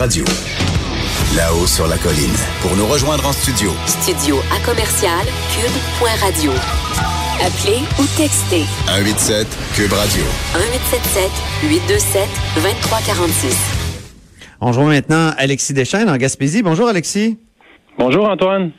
[0.00, 0.24] Radio.
[1.36, 2.32] Là-haut sur la colline.
[2.62, 3.70] Pour nous rejoindre en studio.
[3.84, 6.52] Studio à commercial cube.radio.
[7.44, 10.22] Appelez ou textez 187 Cube Radio.
[10.54, 11.30] 1877
[11.68, 13.54] 827 2346.
[14.62, 16.62] On rejoint maintenant Alexis Deschênes en Gaspésie.
[16.62, 17.38] Bonjour Alexis.
[17.98, 18.72] Bonjour Antoine.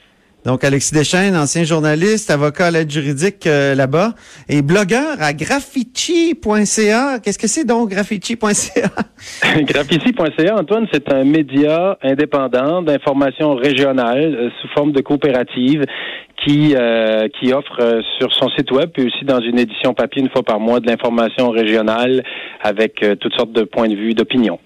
[0.44, 4.14] Donc Alexis Deschênes, ancien journaliste, avocat à l'aide juridique euh, là-bas
[4.50, 7.20] et blogueur à graffici.ca.
[7.20, 8.90] Qu'est-ce que c'est donc graffici.ca
[9.62, 15.84] graffici.ca Antoine, c'est un média indépendant d'information régionale euh, sous forme de coopérative
[16.44, 20.30] qui euh, qui offre sur son site web puis aussi dans une édition papier une
[20.32, 22.24] fois par mois de l'information régionale
[22.64, 24.58] avec toutes sortes de points de vue d'opinion.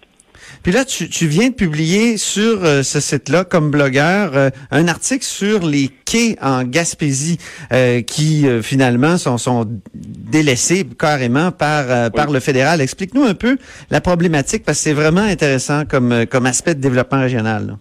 [0.64, 4.88] Puis là, tu, tu, viens de publier sur euh, ce site-là, comme blogueur, euh, un
[4.88, 7.38] article sur les quais en Gaspésie
[7.72, 12.82] euh, qui finalement sont, sont délaissés carrément par, par le fédéral.
[12.82, 13.58] Explique-nous un peu
[13.92, 17.78] la problématique parce que c'est vraiment intéressant comme, comme aspect de développement régional.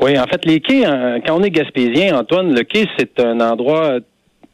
[0.00, 0.82] Oui, en fait, les quais,
[1.26, 3.98] quand on est gaspésien, Antoine, le quai, c'est un endroit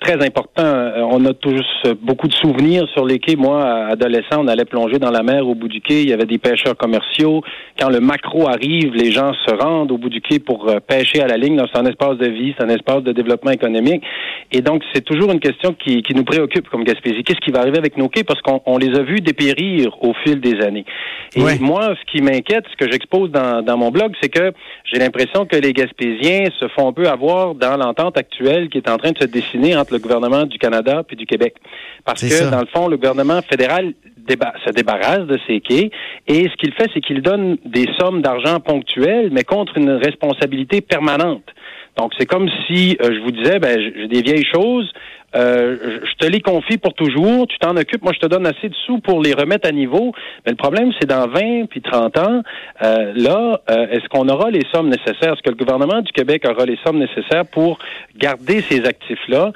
[0.03, 0.64] très important.
[0.64, 1.64] Euh, on a tous
[2.03, 3.36] beaucoup de souvenirs sur les quais.
[3.36, 6.03] Moi, adolescent, on allait plonger dans la mer au bout du quai.
[6.03, 7.42] Il y avait des pêcheurs commerciaux.
[7.78, 11.22] Quand le macro arrive, les gens se rendent au bout du quai pour euh, pêcher
[11.22, 11.61] à la ligne.
[11.72, 14.03] C'est un espace de vie, c'est un espace de développement économique.
[14.50, 17.22] Et donc, c'est toujours une question qui, qui nous préoccupe comme Gaspésie.
[17.25, 18.25] Qu'est-ce qui va arriver avec nos quais?
[18.25, 20.84] Parce qu'on les a vus dépérir au fil des années.
[21.34, 24.53] Et moi, ce qui m'inquiète, ce que j'expose dans, dans mon blog, c'est que
[24.84, 28.91] j'ai l'impression que les Gaspésiens se font un peu avoir dans l'entente actuelle qui est
[28.91, 31.54] en train de se dessiner entre le gouvernement du Canada puis du Québec.
[32.04, 33.92] Parce que, dans le fond, le gouvernement fédéral
[34.28, 35.91] se débarrasse de ces quais
[36.26, 40.81] et ce qu'il fait, c'est qu'il donne des sommes d'argent ponctuelles, mais contre une responsabilité
[40.81, 41.44] permanente.
[41.98, 44.91] Donc, c'est comme si euh, je vous disais, ben, j'ai des vieilles choses,
[45.34, 48.69] euh, je te les confie pour toujours, tu t'en occupes, moi je te donne assez
[48.69, 50.12] de sous pour les remettre à niveau.
[50.44, 52.43] Mais le problème, c'est dans 20 puis 30 ans,
[52.82, 55.32] euh, là, euh, est-ce qu'on aura les sommes nécessaires?
[55.32, 57.78] Est-ce que le gouvernement du Québec aura les sommes nécessaires pour
[58.16, 59.53] garder ces actifs-là?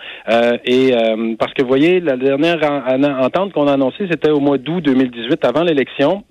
[0.64, 0.92] et
[1.38, 2.58] parce que vous voyez, la dernière
[3.20, 6.24] entente qu'on a annoncée, c'était au mois d'août 2018, avant l'élection.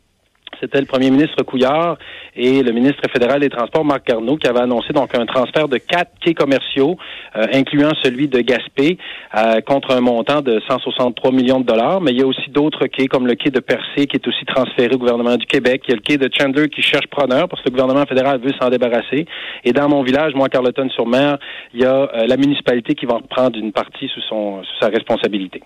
[0.59, 1.97] C'était le premier ministre Couillard
[2.35, 5.77] et le ministre fédéral des Transports, Marc Garneau, qui avait annoncé donc un transfert de
[5.77, 6.97] quatre quais commerciaux,
[7.35, 8.97] euh, incluant celui de Gaspé,
[9.37, 12.01] euh, contre un montant de 163 millions de dollars.
[12.01, 14.45] Mais il y a aussi d'autres quais, comme le quai de Percé, qui est aussi
[14.45, 15.83] transféré au gouvernement du Québec.
[15.87, 18.39] Il y a le quai de Chandler qui cherche preneur, parce que le gouvernement fédéral
[18.39, 19.25] veut s'en débarrasser.
[19.63, 21.37] Et dans mon village, moi, Carleton-sur-Mer,
[21.73, 24.89] il y a euh, la municipalité qui va reprendre une partie sous, son, sous sa
[24.89, 25.61] responsabilité.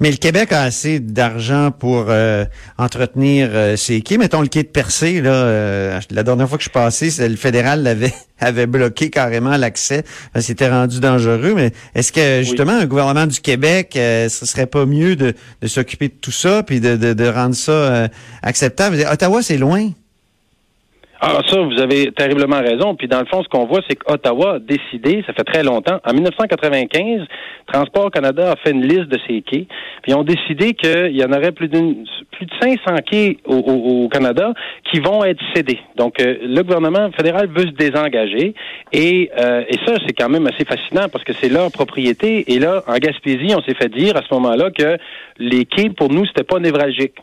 [0.00, 2.44] Mais le Québec a assez d'argent pour euh,
[2.78, 4.18] entretenir euh, ses quais.
[4.18, 7.36] Mettons le quai de Percé, là, euh, la dernière fois que je suis passé, le
[7.36, 10.04] fédéral l'avait avait bloqué carrément l'accès.
[10.40, 11.54] C'était rendu dangereux.
[11.54, 15.34] Mais est-ce que justement un gouvernement du Québec, ce serait pas mieux de,
[15.66, 18.08] s'occuper de tout ça puis de, de, de rendre ça
[18.42, 19.06] acceptable?
[19.10, 19.90] Ottawa, c'est loin.
[21.20, 22.94] Ah, ça, vous avez terriblement raison.
[22.94, 25.98] Puis dans le fond, ce qu'on voit, c'est qu'Ottawa a décidé, ça fait très longtemps,
[26.04, 27.22] en 1995,
[27.72, 29.66] Transport Canada a fait une liste de ses quais,
[30.02, 34.52] puis ils ont décidé qu'il y en aurait plus, plus de 500 quais au, Canada
[34.90, 35.80] qui vont être cédés.
[35.96, 38.54] Donc, euh, le gouvernement fédéral veut se désengager,
[38.92, 42.52] et, euh, et ça, c'est quand même assez fascinant parce que c'est leur propriété.
[42.52, 44.98] Et là, en Gaspésie, on s'est fait dire à ce moment-là que
[45.38, 47.14] les quais, pour nous, c'était pas névralgique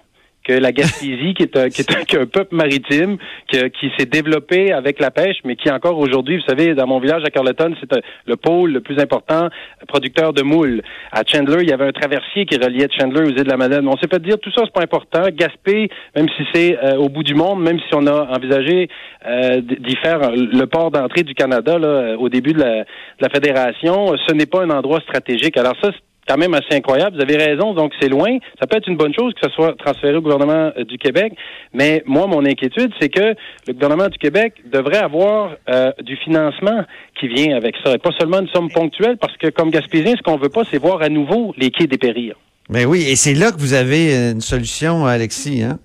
[0.43, 3.17] que la Gaspésie, qui est un, qui est un, peuple maritime,
[3.49, 7.23] qui s'est développé avec la pêche, mais qui encore aujourd'hui, vous savez, dans mon village
[7.25, 9.49] à Carleton, c'est le pôle le plus important
[9.87, 10.81] producteur de moules.
[11.11, 13.87] À Chandler, il y avait un traversier qui reliait Chandler aux îles de la Madeleine.
[13.87, 15.23] On s'est fait dire tout ça, c'est pas important.
[15.33, 18.89] Gaspé, même si c'est euh, au bout du monde, même si on a envisagé
[19.25, 23.29] euh, d'y faire le port d'entrée du Canada là, au début de la, de la
[23.29, 25.57] fédération, ce n'est pas un endroit stratégique.
[25.57, 25.91] Alors ça,
[26.27, 27.15] quand même assez incroyable.
[27.17, 28.37] Vous avez raison, donc c'est loin.
[28.59, 31.33] Ça peut être une bonne chose que ce soit transféré au gouvernement euh, du Québec,
[31.73, 33.35] mais moi, mon inquiétude, c'est que
[33.67, 36.83] le gouvernement du Québec devrait avoir euh, du financement
[37.19, 40.21] qui vient avec ça, et pas seulement une somme ponctuelle, parce que comme Gaspésien, ce
[40.21, 42.35] qu'on veut pas, c'est voir à nouveau les quais dépérir.
[42.69, 45.63] Mais oui, et c'est là que vous avez une solution, Alexis.
[45.63, 45.79] Hein?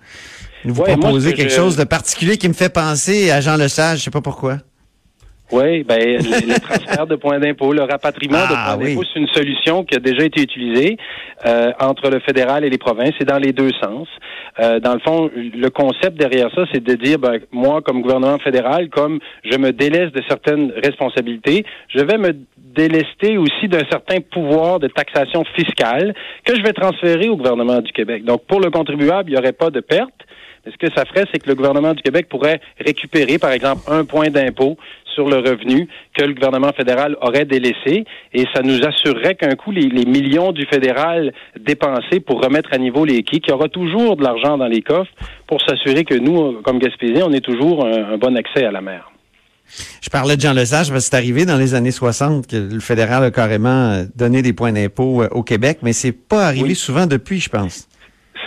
[0.65, 4.11] Vous proposez quelque chose de particulier qui me fait penser à Jean Lesage, je sais
[4.11, 4.59] pas pourquoi.
[5.51, 8.95] Oui, ben le, transfert de points d'impôt, le rapatriement de Ah, points oui.
[8.95, 10.97] d'impôt, c'est une solution qui a déjà été utilisée
[11.47, 14.09] euh, entre le fédéral et les provinces, et dans les deux sens.
[14.61, 18.39] Euh, dans le fond, le concept derrière ça, c'est de dire, ben, moi, comme gouvernement
[18.39, 21.65] fédéral, comme je me délaisse de certaines responsabilités,
[21.95, 26.15] je vais me délester aussi d'un certain pouvoir de taxation fiscale
[26.45, 28.25] que je vais transférer au gouvernement du Québec.
[28.25, 30.13] Donc, pour le contribuable, il n'y aurait pas de perte.
[30.67, 33.83] Mais ce que ça ferait, c'est que le gouvernement du Québec pourrait récupérer, par exemple,
[33.89, 34.77] un point d'impôt
[35.15, 39.73] sur le revenu que le gouvernement fédéral aurait délaissé et ça nous assurerait qu'un coup,
[39.73, 43.69] les, les millions du fédéral dépensés pour remettre à niveau les quais, qu'il y aura
[43.69, 45.11] toujours de l'argent dans les coffres
[45.49, 48.81] pour s'assurer que nous, comme Gaspésiens, on ait toujours un, un bon accès à la
[48.81, 49.11] mer.
[50.01, 52.81] Je parlais de Jean Lesage, parce que c'est arrivé dans les années 60 que le
[52.81, 56.69] fédéral a carrément euh, donné des points d'impôt euh, au Québec, mais c'est pas arrivé
[56.69, 56.75] Oui.
[56.75, 57.87] souvent depuis, je pense.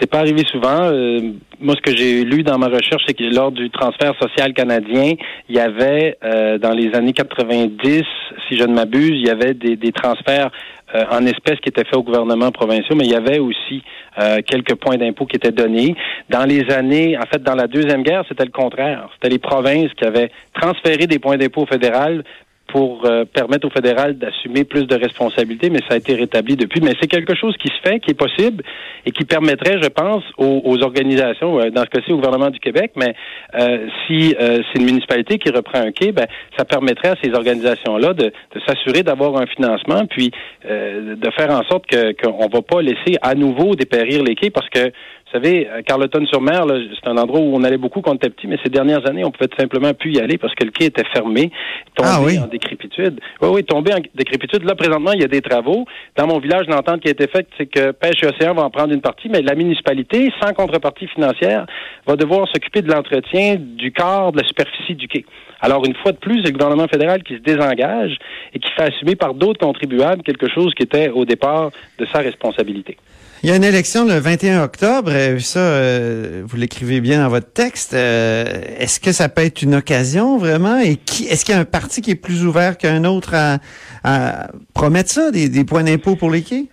[0.02, 0.90] C'est pas arrivé souvent.
[0.92, 1.20] Euh,
[1.60, 5.14] moi, ce que j'ai lu dans ma recherche, c'est que lors du transfert social canadien,
[5.48, 8.02] il y avait, euh, dans les années 90,
[8.50, 10.50] si je ne m'abuse, il y avait des, des transferts
[10.96, 13.84] euh, en espèces qui étaient faits au gouvernement provincial, mais il y avait aussi
[14.20, 15.96] euh, quelques points d'impôt qui étaient donnés.
[16.30, 19.08] Dans les années, en fait, dans la Deuxième Guerre, c'était le contraire.
[19.14, 22.24] C'était les provinces qui avaient transféré des points d'impôt au fédéral
[22.72, 26.82] pour euh, permettre au fédéral d'assumer plus de responsabilités, mais ça a été rétabli depuis.
[26.82, 28.64] Mais c'est quelque chose qui se fait, qui est possible
[29.06, 32.60] et qui permettrait, je pense, aux, aux organisations, euh, dans ce cas-ci au gouvernement du
[32.60, 33.14] Québec, mais
[33.56, 36.28] euh, si euh, c'est une municipalité qui reprend un quai, ben,
[36.58, 40.32] ça permettrait à ces organisations-là de, de s'assurer d'avoir un financement, puis
[40.64, 41.86] de faire en sorte
[42.22, 44.92] qu'on va pas laisser à nouveau dépérir les quais, parce que
[45.32, 46.66] vous savez, Carleton-sur-Mer,
[47.02, 49.24] c'est un endroit où on allait beaucoup quand on était petit, mais ces dernières années,
[49.24, 51.52] on pouvait simplement plus y aller parce que le quai était fermé,
[51.96, 52.38] tombé Ah oui.
[52.38, 53.22] en décrépitude.
[53.42, 54.64] Oui, oui, tombé en décrépitude.
[54.66, 55.86] Là, présentement, il y a des travaux.
[56.18, 58.70] Dans mon village, l'entente qui a été faite, c'est que Pêche et Océan va en
[58.70, 61.66] prendre une partie, mais la municipalité, sans contrepartie financière,
[62.06, 65.26] va devoir s'occuper de l'entretien du corps, de la superficie du quai.
[65.62, 68.18] Alors, une fois de plus, c'est le gouvernement fédéral qui se désengage
[68.54, 71.70] et qui fait assumer par d'autres contribuables quelque chose qui était au départ
[72.00, 72.98] de sa responsabilité.
[73.44, 77.30] Il y a une élection le 21 octobre, euh, ça, euh, vous l'écrivez bien dans
[77.30, 77.96] votre texte.
[77.96, 78.46] Euh,
[78.78, 80.78] est-ce que ça peut être une occasion vraiment?
[80.78, 83.58] Et qui est-ce qu'il y a un parti qui est plus ouvert qu'un autre à,
[84.04, 86.68] à promettre ça, des, des points d'impôt pour les quais?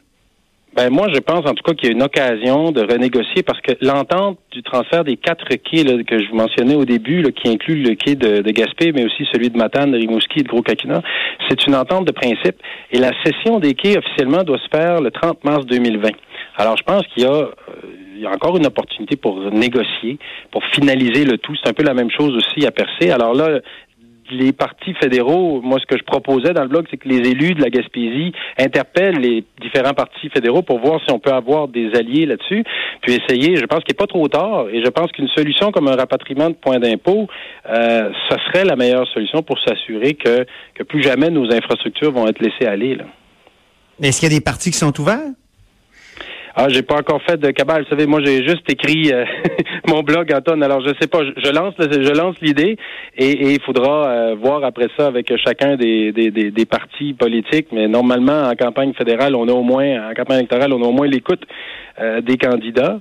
[0.79, 3.61] Ben moi, je pense en tout cas qu'il y a une occasion de renégocier parce
[3.63, 7.33] que l'entente du transfert des quatre quais là, que je vous mentionnais au début, là,
[7.33, 10.43] qui inclut le quai de, de Gaspé, mais aussi celui de Matane, de Rimouski et
[10.45, 11.03] de Gros-Cacuna,
[11.49, 12.63] c'est une entente de principe.
[12.93, 16.11] Et la cession des quais officiellement doit se faire le 30 mars 2020.
[16.57, 17.51] Alors, je pense qu'il y a, euh,
[18.15, 20.19] il y a encore une opportunité pour négocier,
[20.53, 21.57] pour finaliser le tout.
[21.57, 23.11] C'est un peu la même chose aussi à Percé.
[23.11, 23.59] Alors là,
[24.31, 27.55] les partis fédéraux, moi, ce que je proposais dans le blog, c'est que les élus
[27.55, 31.91] de la Gaspésie interpellent les différents partis fédéraux pour voir si on peut avoir des
[31.95, 32.65] alliés là-dessus,
[33.03, 35.89] puis essayer, je pense qu'il n'est pas trop tard, et je pense qu'une solution comme
[35.89, 37.27] un rapatriement de points d'impôt,
[37.69, 42.27] euh, ça serait la meilleure solution pour s'assurer que, que plus jamais nos infrastructures vont
[42.27, 42.99] être laissées aller.
[44.03, 45.33] Est-ce qu'il y a des partis qui sont ouverts?
[46.61, 47.85] Ah, j'ai pas encore fait de cabale.
[47.85, 49.25] Vous savez, moi, j'ai juste écrit euh,
[49.87, 50.61] mon blog, Anton.
[50.61, 51.21] Alors, je sais pas.
[51.23, 52.77] Je, lance, je lance l'idée
[53.17, 57.13] et, et il faudra euh, voir après ça avec chacun des, des, des, des partis
[57.13, 57.69] politiques.
[57.71, 60.91] Mais normalement, en campagne fédérale, on a au moins, en campagne électorale, on a au
[60.91, 61.45] moins l'écoute
[62.01, 62.99] euh, des candidats.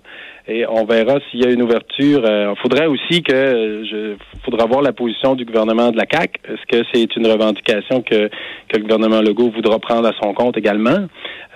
[0.50, 2.22] Et on verra s'il y a une ouverture.
[2.26, 4.16] Il faudrait aussi que euh, je
[4.46, 6.40] faudra voir la position du gouvernement de la CAC.
[6.48, 8.30] Est-ce que c'est une revendication que,
[8.70, 11.08] que le gouvernement Legault voudra prendre à son compte également?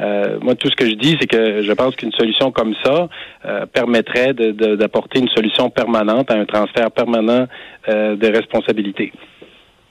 [0.02, 3.08] Euh, moi, tout ce que je dis, c'est que je pense qu'une solution comme ça
[3.46, 7.48] euh, permettrait d'apporter une solution permanente à un transfert permanent
[7.88, 9.14] euh, de responsabilité.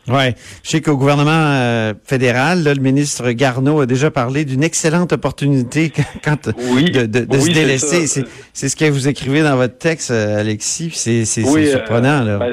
[0.08, 0.34] Ouais,
[0.64, 5.12] je sais qu'au gouvernement euh, fédéral, là, le ministre Garneau a déjà parlé d'une excellente
[5.12, 5.92] opportunité
[6.24, 8.06] quand Oui, de, de, de oui, se délaisser.
[8.52, 10.90] C'est ce que vous écrivez dans votre texte, euh, Alexis.
[10.94, 12.38] C'est Oui, euh, surprenant là.
[12.38, 12.52] Ben,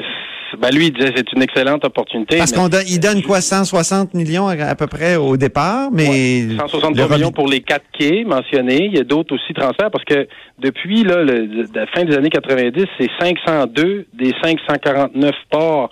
[0.60, 2.38] ben, lui, il disait c'est une excellente opportunité.
[2.38, 6.48] Parce qu'on donne, il donne quoi 160 millions à, à peu près au départ, mais
[6.58, 8.86] 163 le millions pour les quatre quais mentionnés.
[8.86, 10.26] Il y a d'autres aussi transferts parce que
[10.58, 15.90] depuis là, le- la fin des années 90, c'est 502 des 549 ports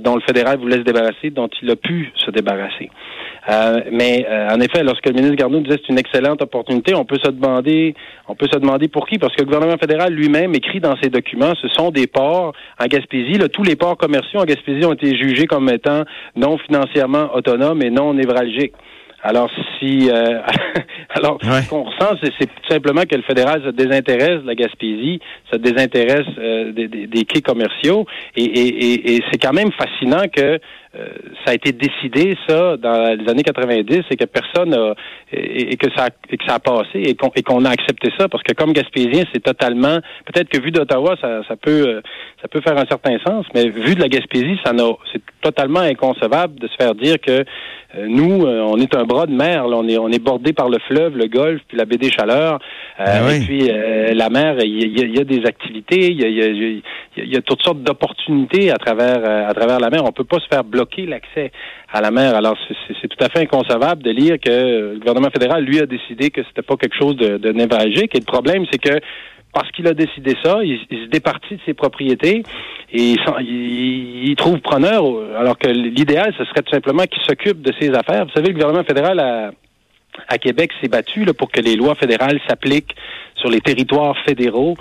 [0.00, 2.90] dont le fédéral voulait se débarrasser, dont il a pu se débarrasser.
[3.48, 7.04] Euh, mais euh, en effet, lorsque le ministre Garneau disait c'est une excellente opportunité, on
[7.04, 7.94] peut se demander,
[8.28, 11.08] on peut se demander pour qui, parce que le gouvernement fédéral lui-même écrit dans ses
[11.08, 13.38] documents, ce sont des ports en Gaspésie.
[13.38, 16.02] Là, tous les ports commerciaux en Gaspésie ont été jugés comme étant
[16.36, 18.74] non financièrement autonomes et non névralgiques.
[19.22, 20.40] Alors, si, euh,
[21.10, 21.62] alors, Ouais.
[21.62, 25.20] ce qu'on ressent, c'est, tout simplement que le fédéral se désintéresse de la Gaspésie,
[25.52, 29.70] se désintéresse euh, des, des- des quais commerciaux, et, et- et- et c'est quand même
[29.72, 30.58] fascinant que
[30.92, 34.94] ça a été décidé, ça, dans les années 90, et que personne a,
[35.32, 38.28] et, que ça, et que ça a passé, et qu'on, et qu'on a accepté ça,
[38.28, 42.02] parce que comme Gaspésien, c'est totalement, peut-être que vu d'Ottawa, ça, ça peut,
[42.42, 45.80] ça peut faire un certain sens, mais vu de la Gaspésie, ça n'a, c'est totalement
[45.80, 47.44] inconcevable de se faire dire que
[47.96, 50.68] euh, nous, euh, on est un bras de mer, on est on est bordé par
[50.68, 52.60] le fleuve, le golfe, puis la baie des Chaleurs,
[53.00, 53.68] euh, ben et puis
[54.14, 58.70] la mer, il y, a, des activités, il y a, y a, toutes sortes d'opportunités
[58.70, 60.04] à travers à travers la mer.
[60.04, 61.52] On peut pas se faire bloquer l'accès
[61.92, 62.34] à la mer.
[62.34, 62.56] Alors
[63.00, 66.42] c'est tout à fait inconcevable de lire que le gouvernement fédéral lui a décidé que
[66.44, 68.14] c'était pas quelque chose de, de névralgique.
[68.14, 69.00] Et le problème, c'est que
[69.52, 72.42] parce qu'il a décidé ça, il, se départit de ses propriétés
[72.92, 75.04] et il, trouve preneur,
[75.38, 78.24] alors que l'idéal, ce serait tout simplement qu'il s'occupe de ses affaires.
[78.26, 79.52] Vous savez, le gouvernement fédéral
[80.28, 82.94] à Québec s'est battu là, pour que les lois fédérales s'appliquent
[83.36, 84.76] sur les territoires fédéraux,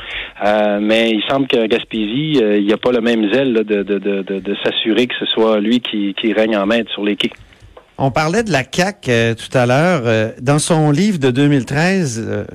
[0.46, 3.64] euh, mais il semble qu'à Gaspésie, euh, il n'y a pas le même zèle de,
[3.64, 7.16] de, de, de s'assurer que ce soit lui qui, qui règne en maître sur les
[7.16, 7.32] quais.
[8.02, 10.34] On parlait de la CAC euh, tout à l'heure.
[10.42, 12.46] Dans son livre de 2013, euh,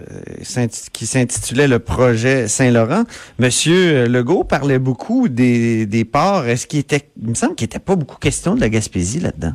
[0.93, 3.05] qui s'intitulait Le projet Saint-Laurent,
[3.38, 6.47] Monsieur Legault parlait beaucoup des, des ports.
[6.47, 9.53] Est-ce qu'il était, il me semble qu'il n'était pas beaucoup question de la Gaspésie là-dedans?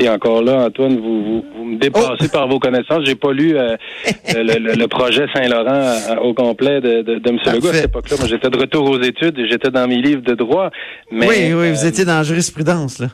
[0.00, 2.28] Écoutez, encore là, Antoine, vous, vous, me dépassez oh!
[2.32, 3.04] par vos connaissances.
[3.04, 3.52] J'ai pas lu
[4.34, 7.38] le, projet Saint-Laurent au complet de, de, de M.
[7.54, 8.16] Legault à cette époque-là.
[8.18, 10.70] Moi, j'étais de retour aux études et j'étais dans mes livres de droit.
[11.10, 13.08] Mais, oui, oui, vous étiez dans la jurisprudence, là.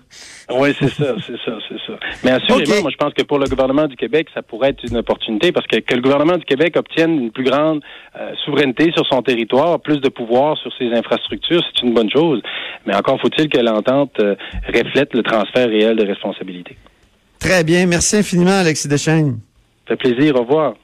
[0.48, 1.98] Oui, c'est ça, c'est ça, c'est ça.
[2.22, 4.96] Mais assurément, moi, je pense que pour le gouvernement du Québec, ça pourrait être une
[4.96, 7.82] opportunité parce que, que le gouvernement du Québec obtienne une plus grande
[8.16, 12.40] euh, souveraineté sur son territoire, plus de pouvoir sur ses infrastructures, c'est une bonne chose.
[12.86, 14.36] Mais encore faut-il que l'entente euh,
[14.68, 16.76] reflète le transfert réel de responsabilité.
[17.40, 17.86] Très bien.
[17.86, 19.40] Merci infiniment, Alexis Deschênes.
[19.88, 20.36] Ça fait plaisir.
[20.36, 20.74] Au revoir.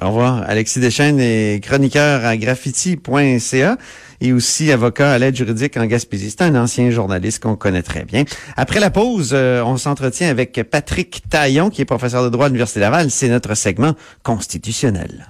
[0.00, 0.42] Au revoir.
[0.48, 3.76] Alexis Deschênes est chroniqueur à graffiti.ca
[4.20, 6.34] et aussi avocat à l'aide juridique en Gaspésie.
[6.40, 8.24] Un ancien journaliste qu'on connaît très bien.
[8.56, 12.48] Après la pause, euh, on s'entretient avec Patrick Taillon, qui est professeur de droit à
[12.48, 13.10] l'Université Laval.
[13.10, 15.28] C'est notre segment constitutionnel.